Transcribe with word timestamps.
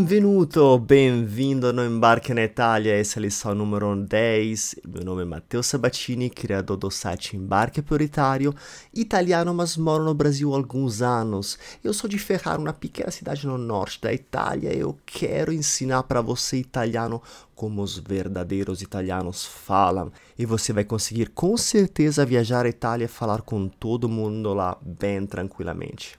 Benvenuto, 0.00 0.78
bem-vindo 0.78 1.74
no 1.74 1.84
Embarque 1.84 2.32
na 2.32 2.42
Itália, 2.42 2.94
essa 2.94 3.18
é 3.18 3.20
a 3.20 3.22
lição 3.22 3.54
número 3.54 3.94
10. 3.94 4.76
Meu 4.88 5.04
nome 5.04 5.22
é 5.22 5.24
Matteo 5.26 5.62
Sabatini, 5.62 6.30
criador 6.30 6.78
do 6.78 6.90
site 6.90 7.36
Embarque 7.36 7.82
Prioritário, 7.82 8.54
italiano, 8.94 9.52
mas 9.52 9.76
moro 9.76 10.02
no 10.02 10.14
Brasil 10.14 10.54
há 10.54 10.56
alguns 10.56 11.02
anos. 11.02 11.58
Eu 11.84 11.92
sou 11.92 12.08
de 12.08 12.18
Ferrara, 12.18 12.58
uma 12.58 12.72
pequena 12.72 13.10
cidade 13.10 13.46
no 13.46 13.58
norte 13.58 14.00
da 14.00 14.10
Itália, 14.10 14.74
e 14.74 14.80
eu 14.80 14.98
quero 15.04 15.52
ensinar 15.52 16.04
para 16.04 16.22
você 16.22 16.56
italiano 16.56 17.22
como 17.54 17.82
os 17.82 17.98
verdadeiros 17.98 18.80
italianos 18.80 19.44
falam. 19.44 20.10
E 20.38 20.46
você 20.46 20.72
vai 20.72 20.82
conseguir 20.82 21.28
com 21.28 21.58
certeza 21.58 22.24
viajar 22.24 22.64
à 22.64 22.70
Itália 22.70 23.04
e 23.04 23.08
falar 23.08 23.42
com 23.42 23.68
todo 23.68 24.08
mundo 24.08 24.54
lá 24.54 24.78
bem 24.80 25.26
tranquilamente. 25.26 26.18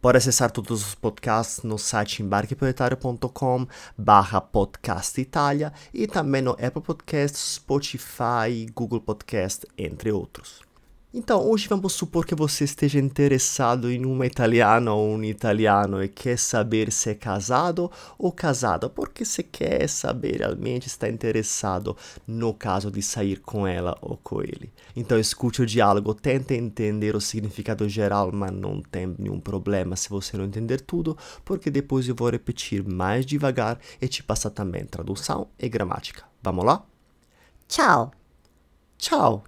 Pode 0.00 0.16
acessar 0.16 0.50
todos 0.50 0.86
os 0.86 0.94
podcasts 0.94 1.62
no 1.62 1.76
site 1.78 2.22
embarqueproletário.com 2.22 3.66
barra 3.98 4.40
podcast 4.40 5.20
Itália 5.20 5.72
e 5.92 6.06
também 6.06 6.40
no 6.40 6.52
Apple 6.52 6.80
Podcasts, 6.80 7.56
Spotify, 7.56 8.66
Google 8.74 9.02
Podcast, 9.02 9.66
entre 9.76 10.10
outros. 10.10 10.69
Então, 11.12 11.44
hoje 11.44 11.66
vamos 11.66 11.92
supor 11.92 12.24
que 12.24 12.36
você 12.36 12.62
esteja 12.62 13.00
interessado 13.00 13.90
em 13.90 14.06
uma 14.06 14.26
italiana 14.26 14.92
ou 14.94 15.08
um 15.16 15.24
italiano 15.24 16.00
e 16.00 16.08
quer 16.08 16.38
saber 16.38 16.92
se 16.92 17.10
é 17.10 17.14
casado 17.14 17.90
ou 18.16 18.30
casada, 18.30 18.88
porque 18.88 19.24
você 19.24 19.42
quer 19.42 19.88
saber 19.88 20.38
realmente 20.38 20.86
está 20.86 21.08
interessado 21.08 21.96
no 22.24 22.54
caso 22.54 22.92
de 22.92 23.02
sair 23.02 23.40
com 23.40 23.66
ela 23.66 23.98
ou 24.00 24.16
com 24.18 24.40
ele. 24.40 24.72
Então, 24.94 25.18
escute 25.18 25.62
o 25.62 25.66
diálogo, 25.66 26.14
tente 26.14 26.54
entender 26.54 27.16
o 27.16 27.20
significado 27.20 27.88
geral, 27.88 28.30
mas 28.32 28.52
não 28.52 28.80
tem 28.80 29.12
nenhum 29.18 29.40
problema 29.40 29.96
se 29.96 30.08
você 30.08 30.36
não 30.36 30.44
entender 30.44 30.80
tudo, 30.80 31.18
porque 31.44 31.72
depois 31.72 32.06
eu 32.08 32.14
vou 32.14 32.30
repetir 32.30 32.84
mais 32.84 33.26
devagar 33.26 33.80
e 34.00 34.06
te 34.06 34.22
passar 34.22 34.50
também 34.50 34.84
tradução 34.84 35.48
e 35.58 35.68
gramática. 35.68 36.22
Vamos 36.40 36.64
lá? 36.64 36.84
Ciao, 37.68 38.12
Ciao! 38.96 39.42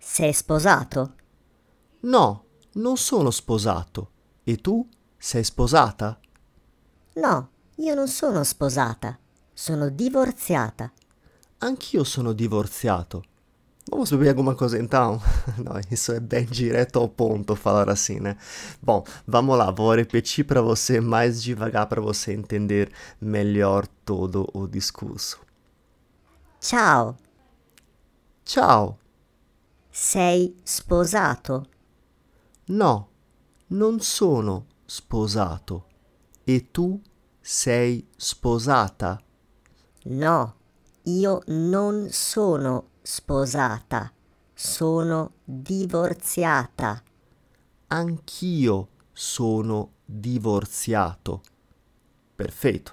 Sei 0.00 0.32
sposato? 0.32 1.14
No, 2.00 2.44
non 2.72 2.96
sono 2.96 3.30
sposato. 3.30 4.10
E 4.44 4.56
tu? 4.56 4.88
Sei 5.18 5.44
sposata? 5.44 6.18
No, 7.16 7.50
io 7.76 7.94
non 7.94 8.08
sono 8.08 8.42
sposata, 8.42 9.18
sono 9.52 9.90
divorziata. 9.90 10.90
Anch'io 11.58 12.04
sono 12.04 12.32
divorziato. 12.32 13.24
Vamos 13.90 14.10
beber 14.10 14.28
alguma 14.28 14.54
coisa 14.54 14.78
então? 14.78 15.20
Não, 15.58 15.78
isso 15.90 16.12
é 16.12 16.20
bem 16.20 16.46
direto 16.46 16.98
ao 16.98 17.08
ponto 17.08 17.54
falar 17.54 17.90
assim, 17.90 18.20
né? 18.20 18.36
Bom, 18.80 19.04
vamos 19.26 19.58
lá, 19.58 19.70
vou 19.70 19.94
repetir 19.94 20.46
para 20.46 20.62
você 20.62 21.00
mais 21.00 21.42
devagar 21.42 21.86
para 21.86 22.00
você 22.00 22.32
entender 22.32 22.90
melhor 23.20 23.86
todo 24.04 24.48
o 24.54 24.66
discurso. 24.66 25.40
Ciao, 26.60 27.16
Ciao. 28.44 28.99
Sei 29.90 30.56
sposato? 30.62 31.66
No, 32.66 33.08
non 33.68 34.00
sono 34.00 34.66
sposato. 34.86 35.86
E 36.44 36.70
tu 36.70 37.00
sei 37.40 38.06
sposata? 38.16 39.20
No, 40.04 40.54
io 41.04 41.42
non 41.46 42.08
sono 42.10 42.90
sposata, 43.02 44.12
sono 44.54 45.32
divorziata. 45.44 47.02
Anch'io 47.88 48.88
sono 49.12 49.94
divorziato. 50.04 51.42
Perfeito. 52.36 52.92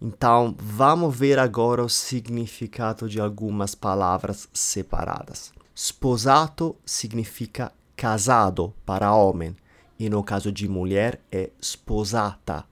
Então, 0.00 0.54
vamos 0.56 1.16
ver 1.16 1.40
agora 1.40 1.82
o 1.82 1.88
significado 1.88 3.08
de 3.08 3.20
algumas 3.20 3.74
palavras 3.74 4.48
separadas. 4.52 5.52
Sposato 5.80 6.74
significa 6.84 7.72
casado 7.94 8.74
para 8.84 9.14
homem, 9.14 9.54
e 9.96 10.10
no 10.10 10.24
caso 10.24 10.50
de 10.50 10.66
mulher 10.66 11.20
é 11.30 11.50
sposata. 11.62 12.64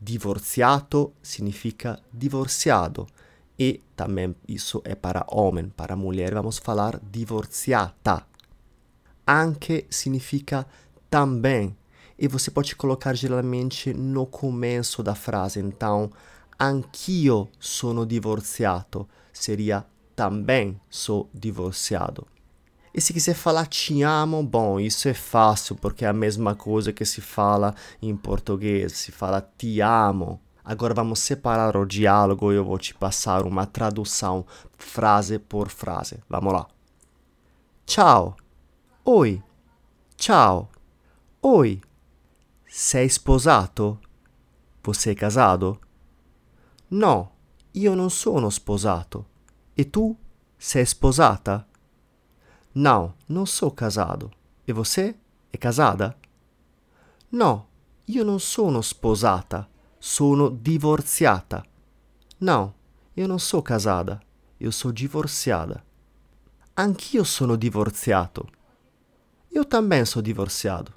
Divorziato 0.00 1.12
significa 1.22 2.02
divorciado, 2.12 3.06
e 3.56 3.80
também 3.94 4.34
isso 4.48 4.82
é 4.84 4.96
para 4.96 5.24
homem, 5.30 5.68
para 5.68 5.94
mulher 5.94 6.34
vamos 6.34 6.58
falar 6.58 6.98
divorziata. 7.08 8.26
Anche 9.24 9.86
significa 9.88 10.66
também, 11.08 11.76
e 12.18 12.26
você 12.26 12.50
pode 12.50 12.74
colocar 12.74 13.14
geralmente 13.14 13.94
no 13.94 14.26
começo 14.26 15.04
da 15.04 15.14
frase. 15.14 15.60
Então, 15.60 16.10
anch'io 16.58 17.48
sono 17.60 18.04
divorziato 18.04 19.08
seria 19.32 19.86
também 20.14 20.80
sou 20.88 21.28
divorciado. 21.32 22.26
E 22.92 23.00
se 23.00 23.12
quiser 23.12 23.34
falar 23.34 23.66
te 23.66 24.02
amo, 24.02 24.42
bom, 24.42 24.78
isso 24.78 25.08
é 25.08 25.14
fácil 25.14 25.74
porque 25.74 26.04
é 26.04 26.08
a 26.08 26.12
mesma 26.12 26.54
coisa 26.54 26.92
que 26.92 27.04
se 27.04 27.20
fala 27.20 27.74
em 28.00 28.16
português, 28.16 28.92
se 28.92 29.10
fala 29.10 29.40
te 29.40 29.80
amo. 29.80 30.40
Agora 30.64 30.94
vamos 30.94 31.18
separar 31.18 31.76
o 31.76 31.84
diálogo 31.84 32.52
e 32.52 32.56
eu 32.56 32.64
vou 32.64 32.78
te 32.78 32.94
passar 32.94 33.44
uma 33.44 33.66
tradução 33.66 34.46
frase 34.78 35.38
por 35.38 35.68
frase. 35.68 36.22
Vamos 36.28 36.52
lá. 36.52 36.66
Ciao. 37.84 38.36
Oi. 39.04 39.42
Ciao. 40.16 40.70
Oi. 41.42 41.82
Sei 42.68 43.06
sposato? 43.08 43.98
Você 44.82 45.10
é 45.10 45.14
casado? 45.14 45.78
No, 46.90 47.32
io 47.74 47.94
non 47.96 48.08
sono 48.08 48.50
sposato. 48.50 49.26
E 49.76 49.84
tu? 49.84 50.16
Sei 50.56 50.84
sposata? 50.86 51.66
No, 52.74 53.14
non 53.28 53.46
sou 53.46 53.70
casado. 53.70 54.30
E 54.66 54.72
você? 54.72 55.14
É 55.52 55.56
casada? 55.56 56.16
No, 57.32 57.66
io 58.06 58.24
non 58.24 58.38
sono 58.38 58.80
sposata. 58.80 59.68
Sono 59.98 60.48
divorziata. 60.48 61.64
No, 62.38 62.74
io 63.14 63.26
non 63.26 63.38
sou 63.40 63.62
casada. 63.62 64.20
Eu 64.60 64.70
sou 64.70 64.92
divorciada. 64.92 65.82
Anch'io 66.76 67.24
sono 67.24 67.56
divorziato. 67.56 68.46
Eu 69.50 69.64
também 69.64 70.04
sou 70.04 70.22
divorciado. 70.22 70.92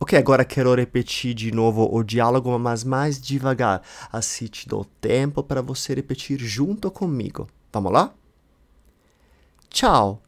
Ok, 0.00 0.16
agora 0.16 0.44
quero 0.44 0.74
repetir 0.74 1.34
de 1.34 1.50
novo 1.50 1.88
o 1.92 2.04
diálogo, 2.04 2.56
mas 2.58 2.84
mais 2.84 3.20
devagar. 3.20 3.82
Assim 4.12 4.46
te 4.46 4.68
dou 4.68 4.84
tempo 4.84 5.42
para 5.42 5.60
você 5.60 5.94
repetir 5.94 6.38
junto 6.38 6.90
comigo. 6.90 7.48
Vamos 7.72 7.92
lá? 7.92 8.14
Ciao. 9.70 10.20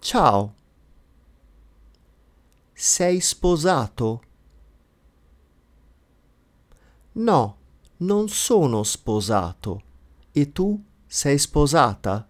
Ciao. 0.00 0.54
Sei 2.74 3.20
sposato? 3.20 4.22
No, 7.12 7.56
non 7.98 8.28
sono 8.28 8.82
sposato. 8.82 9.82
E 10.32 10.52
tu 10.52 10.82
sei 11.06 11.38
sposata? 11.38 12.26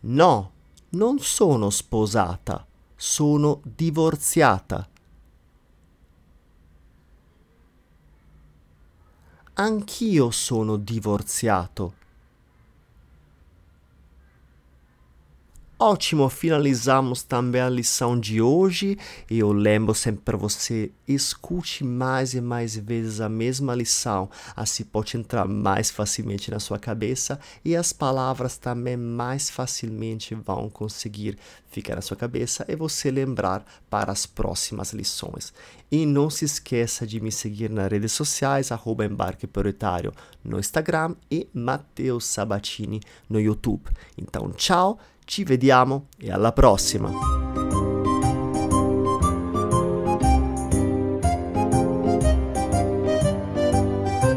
No, 0.00 0.50
non 0.90 1.18
sono 1.18 1.70
sposata, 1.70 2.66
sono 2.94 3.60
divorziata. 3.64 4.88
Anch'io 9.58 10.30
sono 10.30 10.76
divorziato. 10.76 11.94
Ótimo, 15.78 16.30
finalizamos 16.30 17.22
também 17.22 17.60
a 17.60 17.68
lição 17.68 18.18
de 18.18 18.40
hoje. 18.40 18.96
Eu 19.28 19.52
lembro 19.52 19.94
sempre 19.94 20.22
para 20.22 20.36
você: 20.38 20.90
escute 21.06 21.84
mais 21.84 22.32
e 22.32 22.40
mais 22.40 22.74
vezes 22.74 23.20
a 23.20 23.28
mesma 23.28 23.74
lição, 23.74 24.30
assim 24.56 24.84
pode 24.84 25.18
entrar 25.18 25.46
mais 25.46 25.90
facilmente 25.90 26.50
na 26.50 26.58
sua 26.58 26.78
cabeça 26.78 27.38
e 27.62 27.76
as 27.76 27.92
palavras 27.92 28.56
também 28.56 28.96
mais 28.96 29.50
facilmente 29.50 30.34
vão 30.34 30.70
conseguir 30.70 31.36
ficar 31.68 31.96
na 31.96 32.00
sua 32.00 32.16
cabeça 32.16 32.64
e 32.66 32.74
você 32.74 33.10
lembrar 33.10 33.62
para 33.90 34.10
as 34.10 34.24
próximas 34.24 34.94
lições. 34.94 35.52
E 35.92 36.06
não 36.06 36.30
se 36.30 36.46
esqueça 36.46 37.06
de 37.06 37.20
me 37.20 37.30
seguir 37.30 37.68
nas 37.68 37.90
redes 37.92 38.12
sociais, 38.12 38.72
arroba 38.72 39.04
Embarque 39.04 39.46
Prioritário 39.46 40.14
no 40.42 40.58
Instagram 40.58 41.16
e 41.30 41.46
Matteo 41.52 42.18
Sabatini 42.18 43.02
no 43.28 43.38
YouTube. 43.38 43.90
Então, 44.16 44.50
tchau! 44.52 44.98
Ci 45.26 45.42
vediamo 45.42 46.06
e 46.18 46.30
alla 46.30 46.52
prossima! 46.52 47.45